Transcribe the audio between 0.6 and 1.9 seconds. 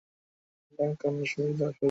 Duncan একজন সঙ্গীতজ্ঞ ও সুরকার।